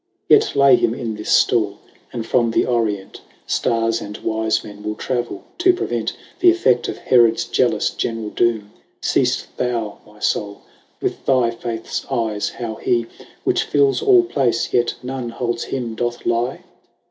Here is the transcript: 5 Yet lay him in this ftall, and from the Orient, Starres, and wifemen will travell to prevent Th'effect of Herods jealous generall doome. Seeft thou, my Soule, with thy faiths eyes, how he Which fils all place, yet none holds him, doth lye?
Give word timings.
5 0.29 0.29
Yet 0.29 0.55
lay 0.55 0.75
him 0.77 0.95
in 0.95 1.13
this 1.13 1.29
ftall, 1.45 1.75
and 2.11 2.25
from 2.25 2.49
the 2.49 2.65
Orient, 2.65 3.21
Starres, 3.45 4.01
and 4.01 4.17
wifemen 4.23 4.81
will 4.81 4.95
travell 4.95 5.43
to 5.59 5.73
prevent 5.73 6.13
Th'effect 6.39 6.89
of 6.89 6.97
Herods 6.97 7.43
jealous 7.45 7.91
generall 7.91 8.31
doome. 8.31 8.71
Seeft 9.03 9.55
thou, 9.57 9.99
my 10.07 10.17
Soule, 10.17 10.63
with 11.03 11.23
thy 11.27 11.51
faiths 11.51 12.07
eyes, 12.09 12.49
how 12.49 12.77
he 12.77 13.05
Which 13.43 13.61
fils 13.61 14.01
all 14.01 14.23
place, 14.23 14.73
yet 14.73 14.95
none 15.03 15.29
holds 15.29 15.65
him, 15.65 15.93
doth 15.93 16.25
lye? 16.25 16.61